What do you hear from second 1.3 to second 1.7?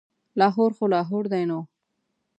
دی نو.